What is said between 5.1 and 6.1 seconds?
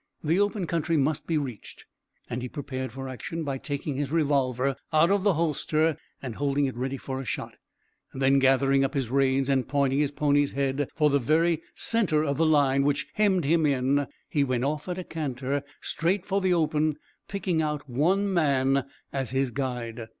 of the holster